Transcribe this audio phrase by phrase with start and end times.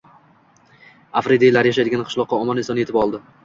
[1.21, 3.27] —afridiylar yashaydigan qishloqqa omon-eson yetib oldi.